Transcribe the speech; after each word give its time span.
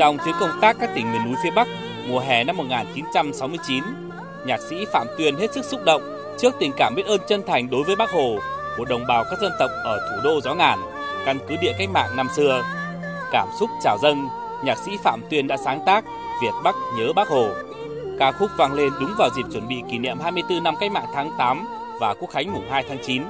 Trong 0.00 0.18
chuyến 0.24 0.34
công 0.40 0.60
tác 0.60 0.76
các 0.80 0.90
tỉnh 0.94 1.12
miền 1.12 1.24
núi 1.24 1.34
phía 1.44 1.50
Bắc 1.50 1.68
mùa 2.08 2.18
hè 2.18 2.44
năm 2.44 2.56
1969, 2.56 3.84
nhạc 4.46 4.60
sĩ 4.60 4.84
Phạm 4.92 5.06
Tuyền 5.18 5.36
hết 5.36 5.52
sức 5.52 5.64
xúc 5.64 5.80
động 5.84 6.02
trước 6.38 6.54
tình 6.58 6.72
cảm 6.76 6.94
biết 6.94 7.06
ơn 7.06 7.20
chân 7.28 7.42
thành 7.46 7.70
đối 7.70 7.84
với 7.84 7.96
Bác 7.96 8.10
Hồ 8.10 8.38
của 8.76 8.84
đồng 8.84 9.06
bào 9.08 9.24
các 9.24 9.38
dân 9.40 9.52
tộc 9.58 9.70
ở 9.84 9.98
thủ 10.10 10.16
đô 10.24 10.40
Gió 10.40 10.54
Ngàn, 10.54 10.78
căn 11.24 11.38
cứ 11.48 11.56
địa 11.62 11.72
cách 11.78 11.88
mạng 11.90 12.16
năm 12.16 12.28
xưa. 12.36 12.64
Cảm 13.32 13.48
xúc 13.60 13.70
trào 13.82 13.98
dâng, 14.02 14.28
nhạc 14.64 14.78
sĩ 14.78 14.92
Phạm 15.02 15.20
Tuyền 15.30 15.46
đã 15.46 15.56
sáng 15.56 15.80
tác 15.86 16.04
Việt 16.42 16.54
Bắc 16.64 16.74
nhớ 16.98 17.12
Bác 17.12 17.28
Hồ. 17.28 17.48
Ca 18.18 18.32
khúc 18.32 18.50
vang 18.58 18.72
lên 18.72 18.92
đúng 19.00 19.14
vào 19.18 19.30
dịp 19.36 19.44
chuẩn 19.52 19.68
bị 19.68 19.82
kỷ 19.90 19.98
niệm 19.98 20.18
24 20.22 20.62
năm 20.62 20.74
cách 20.80 20.92
mạng 20.92 21.06
tháng 21.14 21.30
8 21.38 21.66
và 22.00 22.14
Quốc 22.14 22.30
khánh 22.30 22.52
mùng 22.52 22.70
2 22.70 22.84
tháng 22.88 22.98
9. 23.06 23.22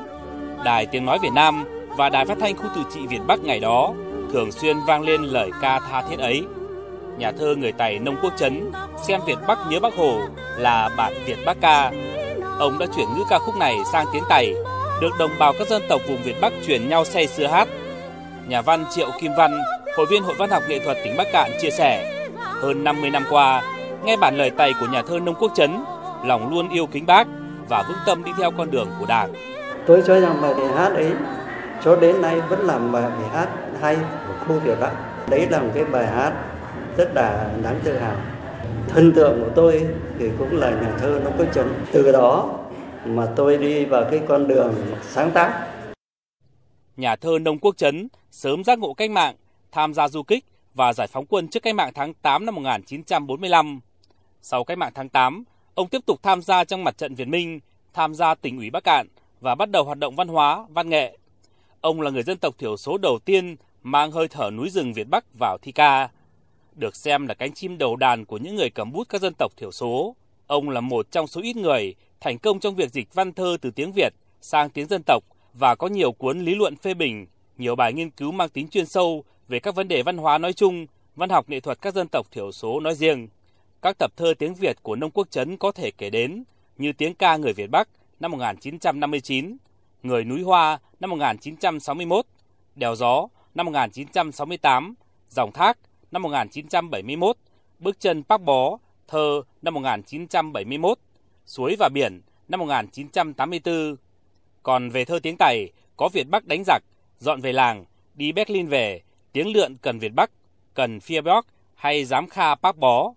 Đài 0.65 0.87
Tiếng 0.87 1.07
Nói 1.07 1.19
Việt 1.23 1.33
Nam 1.35 1.65
và 1.97 2.09
Đài 2.09 2.27
Phát 2.27 2.39
thanh 2.41 2.57
Khu 2.57 2.65
tự 2.75 2.83
trị 2.95 3.07
Việt 3.07 3.21
Bắc 3.27 3.41
ngày 3.41 3.61
đó 3.61 3.93
thường 4.33 4.53
xuyên 4.53 4.77
vang 4.87 5.03
lên 5.03 5.23
lời 5.23 5.51
ca 5.61 5.81
tha 5.81 6.03
thiết 6.03 6.19
ấy. 6.19 6.47
Nhà 7.21 7.33
thơ 7.33 7.55
người 7.59 7.73
tài 7.73 7.99
Nông 7.99 8.17
Quốc 8.23 8.33
Trấn 8.37 8.73
xem 9.07 9.21
Việt 9.27 9.39
Bắc 9.49 9.59
nhớ 9.71 9.81
Bắc 9.81 9.95
Hồ 9.95 10.21
là 10.57 10.91
bản 10.97 11.13
Việt 11.27 11.39
Bắc 11.47 11.57
ca. 11.61 11.93
Ông 12.59 12.79
đã 12.79 12.87
chuyển 12.97 13.07
ngữ 13.17 13.23
ca 13.31 13.39
khúc 13.39 13.57
này 13.57 13.77
sang 13.93 14.07
tiếng 14.13 14.23
Tày, 14.29 14.55
được 15.01 15.11
đồng 15.19 15.31
bào 15.39 15.53
các 15.59 15.69
dân 15.69 15.83
tộc 15.89 16.01
vùng 16.09 16.23
Việt 16.23 16.41
Bắc 16.41 16.53
truyền 16.67 16.89
nhau 16.89 17.05
say 17.05 17.27
sưa 17.27 17.47
hát. 17.47 17.69
Nhà 18.47 18.63
văn 18.63 18.85
Triệu 18.91 19.11
Kim 19.21 19.33
Văn, 19.37 19.61
hội 19.97 20.07
viên 20.11 20.23
Hội 20.23 20.35
Văn 20.39 20.51
học 20.51 20.63
Nghệ 20.69 20.79
thuật 20.85 20.97
tỉnh 21.05 21.17
Bắc 21.17 21.27
Cạn 21.33 21.51
chia 21.61 21.71
sẻ, 21.71 22.25
hơn 22.63 22.85
50 22.85 23.11
năm 23.11 23.25
qua, 23.31 23.63
nghe 24.05 24.17
bản 24.17 24.37
lời 24.37 24.51
Tày 24.51 24.73
của 24.81 24.87
nhà 24.87 25.03
thơ 25.03 25.19
Nông 25.19 25.35
Quốc 25.35 25.53
Trấn, 25.55 25.85
lòng 26.25 26.51
luôn 26.51 26.69
yêu 26.69 26.87
kính 26.87 27.07
bác 27.07 27.27
và 27.69 27.83
vững 27.89 27.99
tâm 28.07 28.25
đi 28.25 28.33
theo 28.39 28.51
con 28.51 28.71
đường 28.71 28.89
của 29.01 29.07
Đảng. 29.07 29.33
Tôi 29.87 30.03
cho 30.07 30.21
rằng 30.21 30.43
bài 30.43 30.55
hát 30.77 30.93
ấy 30.95 31.11
cho 31.85 31.97
đến 31.97 32.23
nay 32.23 32.41
vẫn 32.41 32.67
là 32.67 32.79
bài 32.79 33.03
hát 33.33 33.49
hay 33.81 33.97
của 33.97 34.35
khu 34.47 34.61
Việt 34.61 34.81
Bắc. 34.81 34.91
Đấy 35.29 35.47
là 35.51 35.59
một 35.59 35.71
cái 35.75 35.85
bài 35.85 36.07
hát 36.07 36.33
rất 37.01 37.15
là 37.15 37.55
đáng 37.63 37.81
tự 37.85 37.99
hào. 37.99 38.17
Thần 38.89 39.13
tượng 39.13 39.41
của 39.41 39.51
tôi 39.57 39.87
thì 40.19 40.31
cũng 40.39 40.57
là 40.57 40.71
nhà 40.71 40.97
thơ 40.99 41.21
Nông 41.25 41.33
Quốc 41.39 41.47
chấn. 41.55 41.69
Từ 41.93 42.13
đó 42.13 42.59
mà 43.05 43.27
tôi 43.37 43.59
đi 43.59 43.85
vào 43.85 44.05
cái 44.11 44.21
con 44.29 44.49
đường 44.49 44.75
sáng 45.03 45.31
tác. 45.31 45.69
Nhà 46.97 47.17
thơ 47.17 47.39
Nông 47.39 47.59
Quốc 47.59 47.77
chấn 47.77 48.09
sớm 48.31 48.65
giác 48.65 48.79
ngộ 48.79 48.95
cách 48.95 49.11
mạng, 49.11 49.35
tham 49.73 49.95
gia 49.95 50.09
du 50.09 50.23
kích 50.23 50.45
và 50.75 50.93
giải 50.93 51.07
phóng 51.07 51.27
quân 51.29 51.49
trước 51.49 51.63
cách 51.63 51.75
mạng 51.75 51.93
tháng 51.95 52.15
8 52.15 52.47
năm 52.47 52.55
1945. 52.55 53.81
Sau 54.43 54.65
cách 54.65 54.79
mạng 54.79 54.93
tháng 54.95 55.09
8, 55.09 55.45
ông 55.75 55.89
tiếp 55.89 56.07
tục 56.07 56.21
tham 56.23 56.43
gia 56.43 56.65
trong 56.65 56.85
mặt 56.85 56.99
trận 56.99 57.15
Việt 57.15 57.29
Minh, 57.29 57.61
tham 57.95 58.15
gia 58.15 58.35
tỉnh 58.35 58.59
ủy 58.59 58.71
Bắc 58.71 58.85
Cạn 58.85 59.07
và 59.41 59.55
bắt 59.55 59.71
đầu 59.71 59.85
hoạt 59.85 59.99
động 59.99 60.17
văn 60.17 60.29
hóa, 60.29 60.65
văn 60.69 60.89
nghệ. 60.89 61.19
Ông 61.81 62.01
là 62.01 62.11
người 62.11 62.23
dân 62.23 62.39
tộc 62.39 62.55
thiểu 62.59 62.77
số 62.77 62.99
đầu 62.99 63.19
tiên 63.25 63.57
mang 63.83 64.13
hơi 64.13 64.29
thở 64.29 64.51
núi 64.51 64.71
rừng 64.71 64.93
Việt 64.93 65.09
Bắc 65.11 65.25
vào 65.39 65.59
thi 65.63 65.73
ca. 65.73 66.09
Được 66.81 66.97
xem 66.97 67.27
là 67.27 67.35
cánh 67.35 67.53
chim 67.53 67.79
đầu 67.79 67.97
đàn 67.97 68.25
của 68.25 68.39
những 68.39 68.57
người 68.57 68.71
cầm 68.71 68.93
bút 68.93 69.09
các 69.09 69.21
dân 69.21 69.35
tộc 69.39 69.53
thiểu 69.57 69.73
số, 69.73 70.17
ông 70.47 70.71
là 70.71 70.81
một 70.81 71.11
trong 71.11 71.27
số 71.27 71.41
ít 71.41 71.57
người 71.57 71.95
thành 72.21 72.39
công 72.39 72.61
trong 72.61 72.75
việc 72.75 72.91
dịch 72.91 73.15
văn 73.15 73.33
thơ 73.33 73.57
từ 73.61 73.71
tiếng 73.71 73.93
Việt 73.93 74.13
sang 74.41 74.71
tiếng 74.71 74.87
dân 74.87 75.03
tộc 75.07 75.25
và 75.55 75.75
có 75.75 75.87
nhiều 75.87 76.13
cuốn 76.13 76.41
lý 76.41 76.55
luận 76.55 76.77
phê 76.77 76.95
bình, 76.95 77.27
nhiều 77.59 77.77
bài 77.77 77.93
nghiên 77.93 78.11
cứu 78.11 78.33
mang 78.33 78.49
tính 78.49 78.69
chuyên 78.69 78.87
sâu 78.87 79.25
về 79.49 79.59
các 79.59 79.75
vấn 79.75 79.89
đề 79.89 80.03
văn 80.03 80.17
hóa 80.17 80.39
nói 80.39 80.53
chung, 80.53 80.87
văn 81.17 81.31
học 81.31 81.49
nghệ 81.49 81.61
thuật 81.61 81.83
các 81.83 81.95
dân 81.95 82.09
tộc 82.09 82.27
thiểu 82.31 82.53
số 82.53 82.81
nói 82.81 82.95
riêng. 82.95 83.29
Các 83.83 83.99
tập 83.99 84.13
thơ 84.17 84.35
tiếng 84.39 84.55
Việt 84.55 84.77
của 84.83 84.97
Nông 84.97 85.11
Quốc 85.11 85.31
Trấn 85.31 85.57
có 85.57 85.73
thể 85.73 85.91
kể 85.91 86.11
đến 86.11 86.45
như 86.79 86.93
Tiếng 86.93 87.15
ca 87.15 87.37
người 87.37 87.53
Việt 87.53 87.71
Bắc 87.71 87.89
năm 88.21 88.31
1959, 88.31 89.57
Người 90.03 90.25
núi 90.25 90.43
Hoa 90.43 90.79
năm 91.01 91.11
1961, 91.11 92.27
Đèo 92.75 92.95
gió 92.95 93.29
năm 93.55 93.67
1968, 93.67 94.95
Dòng 95.31 95.53
thác 95.53 95.79
năm 96.13 96.23
1971, 96.23 97.37
Bước 97.79 98.01
chân 98.01 98.23
Bác 98.29 98.41
Bó, 98.41 98.79
thơ 99.09 99.43
năm 99.63 99.75
1971, 99.75 100.99
Suối 101.47 101.77
và 101.79 101.89
biển 101.89 102.21
năm 102.49 102.61
1984. 102.61 103.97
Còn 104.63 104.91
về 104.91 105.05
thơ 105.05 105.19
tiếng 105.23 105.37
Tày, 105.37 105.69
có 105.97 106.09
Việt 106.09 106.29
Bắc 106.29 106.47
đánh 106.47 106.63
giặc, 106.67 106.83
dọn 107.19 107.41
về 107.41 107.53
làng, 107.53 107.85
đi 108.15 108.33
Berlin 108.33 108.67
về, 108.67 109.01
tiếng 109.33 109.53
lượn 109.53 109.77
cần 109.83 109.99
Việt 109.99 110.13
Bắc, 110.15 110.31
cần 110.75 110.99
Fierberg 110.99 111.43
hay 111.75 112.05
giám 112.05 112.29
kha 112.29 112.55
Bác 112.55 112.77
Bó. 112.77 113.13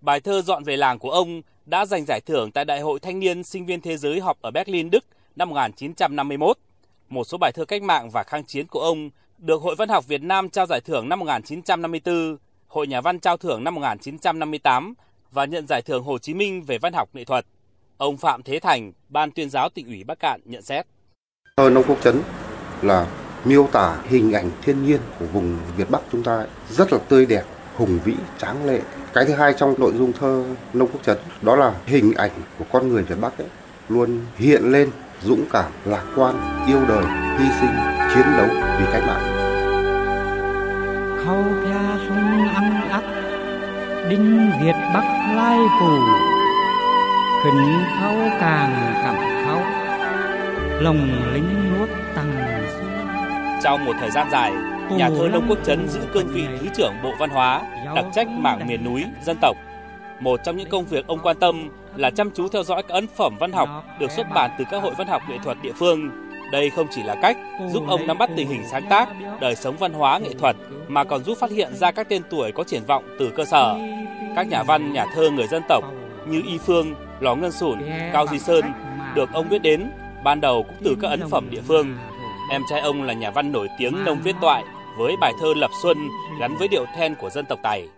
Bài 0.00 0.20
thơ 0.20 0.42
dọn 0.42 0.64
về 0.64 0.76
làng 0.76 0.98
của 0.98 1.10
ông 1.10 1.42
đã 1.66 1.86
giành 1.86 2.04
giải 2.04 2.20
thưởng 2.20 2.50
tại 2.52 2.64
Đại 2.64 2.80
hội 2.80 3.00
Thanh 3.00 3.18
niên 3.18 3.44
Sinh 3.44 3.66
viên 3.66 3.80
Thế 3.80 3.96
giới 3.96 4.20
họp 4.20 4.42
ở 4.42 4.50
Berlin, 4.50 4.90
Đức 4.90 5.04
năm 5.36 5.48
1951. 5.48 6.58
Một 7.08 7.24
số 7.24 7.38
bài 7.38 7.52
thơ 7.52 7.64
cách 7.64 7.82
mạng 7.82 8.10
và 8.10 8.22
kháng 8.22 8.44
chiến 8.44 8.66
của 8.66 8.80
ông 8.80 9.10
được 9.38 9.62
Hội 9.62 9.74
Văn 9.78 9.88
học 9.88 10.06
Việt 10.06 10.22
Nam 10.22 10.48
trao 10.48 10.66
giải 10.66 10.80
thưởng 10.80 11.08
năm 11.08 11.18
1954, 11.18 12.36
Hội 12.66 12.86
Nhà 12.86 13.00
văn 13.00 13.20
trao 13.20 13.36
thưởng 13.36 13.64
năm 13.64 13.74
1958 13.74 14.94
và 15.32 15.44
nhận 15.44 15.66
giải 15.66 15.82
thưởng 15.82 16.02
Hồ 16.02 16.18
Chí 16.18 16.34
Minh 16.34 16.62
về 16.62 16.78
văn 16.78 16.92
học 16.92 17.08
nghệ 17.12 17.24
thuật. 17.24 17.46
Ông 17.96 18.16
Phạm 18.16 18.42
Thế 18.42 18.60
Thành, 18.60 18.92
Ban 19.08 19.30
tuyên 19.30 19.50
giáo 19.50 19.68
tỉnh 19.68 19.86
ủy 19.86 20.04
Bắc 20.04 20.18
Cạn 20.18 20.40
nhận 20.44 20.62
xét. 20.62 20.86
Thơ 21.56 21.70
Nông 21.70 21.84
Quốc 21.88 21.98
Trấn 22.02 22.22
là 22.82 23.06
miêu 23.44 23.68
tả 23.72 24.02
hình 24.08 24.32
ảnh 24.32 24.50
thiên 24.62 24.86
nhiên 24.86 25.00
của 25.18 25.26
vùng 25.26 25.58
Việt 25.76 25.90
Bắc 25.90 26.00
chúng 26.12 26.22
ta 26.22 26.46
rất 26.70 26.92
là 26.92 26.98
tươi 26.98 27.26
đẹp, 27.26 27.42
hùng 27.76 27.98
vĩ, 28.04 28.14
tráng 28.38 28.66
lệ. 28.66 28.80
Cái 29.12 29.24
thứ 29.24 29.34
hai 29.34 29.54
trong 29.58 29.74
nội 29.78 29.92
dung 29.98 30.12
thơ 30.12 30.44
Nông 30.72 30.88
Quốc 30.92 31.02
Trấn 31.02 31.18
đó 31.42 31.56
là 31.56 31.74
hình 31.86 32.12
ảnh 32.12 32.30
của 32.58 32.64
con 32.72 32.88
người 32.88 33.02
Việt 33.02 33.18
Bắc 33.20 33.38
ấy 33.38 33.48
luôn 33.88 34.20
hiện 34.36 34.72
lên 34.72 34.90
dũng 35.22 35.44
cảm, 35.52 35.72
lạc 35.84 36.04
quan, 36.16 36.34
yêu 36.66 36.80
đời, 36.88 37.04
hy 37.38 37.44
sinh, 37.60 37.76
chiến 38.14 38.26
đấu 38.36 38.46
vì 38.78 38.84
cách 38.92 39.02
mạng. 39.06 39.22
Khâu 41.24 41.44
pha 41.64 41.98
sung 42.08 42.48
ăn 42.54 42.88
ắt, 42.90 43.04
đinh 44.10 44.50
Việt 44.62 44.76
Bắc 44.94 45.34
lai 45.34 45.58
phủ, 45.80 45.98
khỉnh 47.44 47.84
khâu 48.00 48.16
càng 48.40 48.92
cảm 49.02 49.16
khâu, 49.46 49.60
lòng 50.80 51.08
lính 51.34 51.78
nuốt 51.78 51.88
tăng 52.14 52.32
Trong 53.62 53.84
một 53.84 53.92
thời 54.00 54.10
gian 54.10 54.30
dài, 54.30 54.52
nhà 54.90 55.08
thơ 55.08 55.28
Nông 55.32 55.46
Quốc 55.48 55.58
Trấn 55.64 55.88
giữ 55.88 56.00
cương 56.14 56.26
vị 56.26 56.46
Thứ 56.60 56.66
trưởng 56.76 56.94
Bộ 57.02 57.12
Văn 57.18 57.30
hóa, 57.30 57.62
đặc 57.94 58.04
trách 58.14 58.28
mảng 58.28 58.66
miền 58.66 58.84
núi, 58.84 59.04
dân 59.22 59.36
tộc. 59.40 59.56
Một 60.20 60.40
trong 60.44 60.56
những 60.56 60.68
công 60.68 60.84
việc 60.84 61.06
ông 61.06 61.18
quan 61.22 61.36
tâm 61.40 61.68
là 61.96 62.10
chăm 62.10 62.30
chú 62.30 62.48
theo 62.48 62.62
dõi 62.62 62.82
các 62.82 62.94
ấn 62.94 63.06
phẩm 63.06 63.36
văn 63.40 63.52
học 63.52 63.68
được 64.00 64.10
xuất 64.10 64.26
bản 64.34 64.50
từ 64.58 64.64
các 64.70 64.82
hội 64.82 64.94
văn 64.98 65.06
học 65.06 65.22
nghệ 65.28 65.38
thuật 65.44 65.56
địa 65.62 65.72
phương. 65.72 66.10
Đây 66.52 66.70
không 66.70 66.86
chỉ 66.90 67.02
là 67.02 67.16
cách 67.22 67.36
giúp 67.68 67.84
ông 67.88 68.06
nắm 68.06 68.18
bắt 68.18 68.30
tình 68.36 68.48
hình 68.48 68.62
sáng 68.70 68.86
tác, 68.90 69.08
đời 69.40 69.56
sống 69.56 69.76
văn 69.76 69.92
hóa 69.92 70.18
nghệ 70.18 70.30
thuật 70.38 70.56
mà 70.88 71.04
còn 71.04 71.24
giúp 71.24 71.38
phát 71.38 71.50
hiện 71.50 71.74
ra 71.74 71.90
các 71.90 72.08
tên 72.08 72.22
tuổi 72.30 72.52
có 72.52 72.64
triển 72.64 72.84
vọng 72.86 73.04
từ 73.18 73.30
cơ 73.30 73.44
sở. 73.44 73.78
Các 74.36 74.48
nhà 74.48 74.62
văn, 74.62 74.92
nhà 74.92 75.06
thơ 75.14 75.30
người 75.30 75.46
dân 75.46 75.62
tộc 75.68 75.84
như 76.26 76.42
Y 76.46 76.58
Phương, 76.58 76.94
Lò 77.20 77.34
Ngân 77.34 77.52
Sủn, 77.52 77.78
Cao 78.12 78.26
Duy 78.26 78.38
Sơn 78.38 78.64
được 79.14 79.32
ông 79.32 79.48
biết 79.48 79.62
đến 79.62 79.90
ban 80.24 80.40
đầu 80.40 80.62
cũng 80.62 80.76
từ 80.84 80.96
các 81.00 81.08
ấn 81.08 81.30
phẩm 81.30 81.50
địa 81.50 81.62
phương. 81.68 81.96
Em 82.50 82.62
trai 82.70 82.80
ông 82.80 83.02
là 83.02 83.12
nhà 83.12 83.30
văn 83.30 83.52
nổi 83.52 83.68
tiếng 83.78 84.04
Nông 84.04 84.22
Viết 84.22 84.36
Toại 84.40 84.64
với 84.98 85.16
bài 85.20 85.32
thơ 85.40 85.54
Lập 85.56 85.70
Xuân 85.82 86.08
gắn 86.40 86.56
với 86.56 86.68
điệu 86.68 86.84
then 86.96 87.14
của 87.14 87.30
dân 87.30 87.44
tộc 87.46 87.58
Tài. 87.62 87.88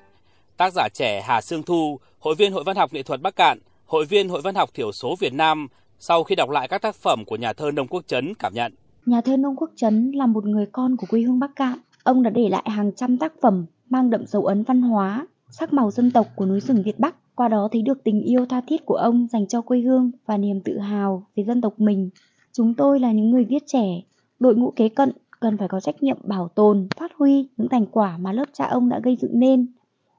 Tác 0.57 0.73
giả 0.73 0.89
trẻ 0.89 1.23
Hà 1.27 1.41
Sương 1.41 1.63
Thu, 1.63 2.01
hội 2.21 2.35
viên 2.35 2.53
Hội 2.53 2.63
Văn 2.67 2.77
học 2.77 2.93
Nghệ 2.93 3.03
thuật 3.03 3.23
Bắc 3.23 3.37
Cạn, 3.37 3.59
hội 3.87 4.05
viên 4.05 4.29
Hội 4.29 4.41
Văn 4.45 4.55
học 4.55 4.71
Thiểu 4.75 4.93
số 4.93 5.17
Việt 5.21 5.33
Nam 5.33 5.69
sau 5.99 6.25
khi 6.25 6.35
đọc 6.35 6.51
lại 6.51 6.69
các 6.69 6.83
tác 6.83 6.95
phẩm 6.95 7.25
của 7.25 7.37
nhà 7.37 7.53
thơ 7.53 7.71
Nông 7.71 7.87
Quốc 7.87 8.05
Trấn 8.07 8.35
cảm 8.35 8.55
nhận. 8.55 8.73
Nhà 9.07 9.21
thơ 9.21 9.37
Nông 9.37 9.57
Quốc 9.57 9.71
Trấn 9.77 10.13
là 10.15 10.27
một 10.27 10.45
người 10.45 10.67
con 10.73 10.97
của 10.97 11.07
quê 11.11 11.21
hương 11.21 11.39
Bắc 11.39 11.57
Cạn. 11.57 11.79
Ông 12.03 12.23
đã 12.23 12.31
để 12.31 12.49
lại 12.49 12.63
hàng 12.67 12.93
trăm 12.97 13.19
tác 13.19 13.33
phẩm 13.43 13.67
mang 13.91 14.11
đậm 14.11 14.27
dấu 14.27 14.47
ấn 14.47 14.63
văn 14.63 14.83
hóa, 14.83 15.27
sắc 15.51 15.73
màu 15.73 15.91
dân 15.91 16.11
tộc 16.11 16.27
của 16.37 16.47
núi 16.47 16.61
rừng 16.61 16.83
Việt 16.83 16.99
Bắc. 16.99 17.15
Qua 17.35 17.49
đó 17.49 17.69
thấy 17.73 17.83
được 17.83 18.05
tình 18.05 18.23
yêu 18.23 18.47
tha 18.47 18.61
thiết 18.67 18.87
của 18.87 18.95
ông 18.95 19.27
dành 19.33 19.47
cho 19.47 19.61
quê 19.61 19.81
hương 19.81 20.11
và 20.27 20.37
niềm 20.37 20.61
tự 20.65 20.79
hào 20.79 21.27
về 21.37 21.45
dân 21.45 21.61
tộc 21.61 21.75
mình. 21.81 22.11
Chúng 22.53 22.75
tôi 22.75 23.01
là 23.01 23.13
những 23.13 23.31
người 23.31 23.45
viết 23.45 23.63
trẻ, 23.67 24.03
đội 24.41 24.55
ngũ 24.55 24.71
kế 24.71 24.89
cận 24.89 25.13
cần 25.41 25.59
phải 25.59 25.69
có 25.69 25.81
trách 25.81 26.03
nhiệm 26.03 26.19
bảo 26.23 26.49
tồn, 26.49 26.89
phát 26.97 27.13
huy 27.19 27.49
những 27.57 27.69
thành 27.69 27.87
quả 27.87 28.19
mà 28.19 28.33
lớp 28.33 28.45
cha 28.53 28.67
ông 28.67 28.89
đã 28.89 29.01
gây 29.03 29.17
dựng 29.21 29.39
nên. 29.39 29.67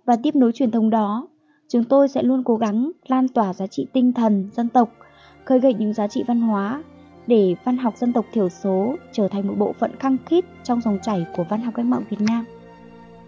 Và 0.06 0.16
tiếp 0.24 0.36
nối 0.36 0.52
truyền 0.52 0.72
thống 0.72 0.90
đó, 0.90 1.28
chúng 1.70 1.84
tôi 1.84 2.08
sẽ 2.08 2.24
luôn 2.24 2.44
cố 2.44 2.56
gắng 2.56 2.92
lan 3.08 3.28
tỏa 3.28 3.54
giá 3.54 3.68
trị 3.68 3.88
tinh 3.94 4.14
thần 4.14 4.50
dân 4.54 4.70
tộc, 4.70 4.90
khơi 5.46 5.60
gợi 5.60 5.74
những 5.74 5.94
giá 5.94 6.08
trị 6.08 6.24
văn 6.28 6.42
hóa 6.42 6.84
để 7.28 7.56
văn 7.64 7.78
học 7.78 7.98
dân 7.98 8.14
tộc 8.14 8.26
thiểu 8.34 8.50
số 8.50 8.96
trở 9.12 9.28
thành 9.28 9.48
một 9.48 9.54
bộ 9.58 9.74
phận 9.80 9.92
khăng 10.00 10.18
khít 10.26 10.46
trong 10.64 10.82
dòng 10.82 11.00
chảy 11.04 11.26
của 11.36 11.44
văn 11.50 11.62
học 11.62 11.74
cách 11.78 11.86
mạng 11.86 12.04
Việt 12.10 12.22
Nam. 12.22 12.46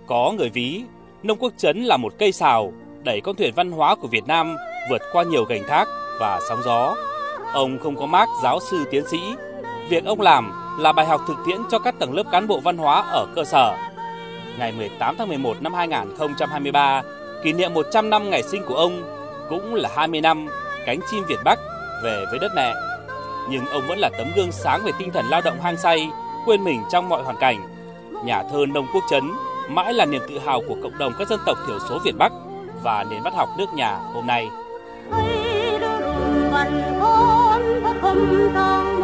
Có 0.08 0.34
người 0.38 0.50
ví, 0.50 0.84
Nông 1.24 1.38
Quốc 1.38 1.54
Trấn 1.58 1.84
là 1.84 1.98
một 1.98 2.14
cây 2.20 2.32
xào 2.32 2.74
đẩy 3.04 3.22
con 3.22 3.36
thuyền 3.36 3.54
văn 3.56 3.72
hóa 3.72 3.96
của 3.96 4.08
Việt 4.08 4.28
Nam 4.28 4.56
vượt 4.90 5.02
qua 5.14 5.24
nhiều 5.24 5.46
gành 5.46 5.64
thác 5.68 5.88
và 6.20 6.40
sóng 6.50 6.60
gió. 6.66 6.96
Ông 7.54 7.80
không 7.80 7.96
có 7.96 8.06
mác 8.06 8.30
giáo 8.44 8.60
sư 8.72 8.78
tiến 8.92 9.04
sĩ, 9.08 9.20
việc 9.90 10.06
ông 10.06 10.22
làm 10.22 10.52
là 10.80 10.92
bài 10.92 11.06
học 11.06 11.22
thực 11.28 11.38
tiễn 11.46 11.58
cho 11.70 11.80
các 11.80 12.00
tầng 12.00 12.14
lớp 12.14 12.24
cán 12.32 12.48
bộ 12.48 12.60
văn 12.60 12.78
hóa 12.78 13.02
ở 13.02 13.26
cơ 13.36 13.44
sở. 13.44 13.78
Ngày 14.60 14.72
18 14.72 15.16
tháng 15.18 15.28
11 15.28 15.62
năm 15.62 15.74
2023, 15.74 17.02
kỷ 17.44 17.54
niệm 17.54 17.74
100 17.74 18.10
năm 18.10 18.30
ngày 18.30 18.44
sinh 18.44 18.64
của 18.68 18.76
ông, 18.76 19.04
cũng 19.50 19.76
là 19.76 19.90
20 19.96 20.22
năm 20.22 20.48
cánh 20.86 21.00
chim 21.12 21.24
Việt 21.28 21.40
Bắc 21.44 21.60
về 22.04 22.26
với 22.30 22.40
đất 22.40 22.52
mẹ. 22.56 22.74
Nhưng 23.50 23.66
ông 23.66 23.82
vẫn 23.88 24.00
là 24.00 24.10
tấm 24.18 24.28
gương 24.36 24.52
sáng 24.52 24.82
về 24.84 24.92
tinh 25.00 25.12
thần 25.12 25.26
lao 25.30 25.42
động 25.42 25.62
hang 25.62 25.78
say, 25.78 26.10
quên 26.46 26.64
mình 26.64 26.82
trong 26.92 27.10
mọi 27.10 27.24
hoàn 27.24 27.38
cảnh. 27.38 27.58
Nhà 28.26 28.44
thơ 28.52 28.66
Nông 28.74 28.88
Quốc 28.94 29.04
Trấn 29.10 29.24
mãi 29.70 29.94
là 29.94 30.06
niềm 30.06 30.22
tự 30.30 30.40
hào 30.40 30.62
của 30.68 30.76
cộng 30.84 30.98
đồng 30.98 31.14
các 31.20 31.28
dân 31.28 31.40
tộc 31.46 31.58
thiểu 31.68 31.80
số 31.90 32.00
Việt 32.06 32.16
Bắc 32.18 32.32
và 32.84 33.06
nền 33.10 33.24
văn 33.24 33.34
học 33.34 33.50
nước 33.58 33.74
nhà 33.74 34.00
hôm 34.14 34.28
nay. 34.28 34.48
Hãy 35.12 35.52
subscribe 35.72 35.82
cho 35.82 36.00
kênh 36.02 36.72
Ghiền 36.72 36.92
Mì 36.92 37.00
Gõ 37.00 37.22
Để 37.22 37.42
không 37.42 37.42
bỏ 37.42 37.58
lỡ 37.58 37.60
những 37.64 37.84
video 37.84 37.92
hấp 37.92 38.16
dẫn 38.16 39.01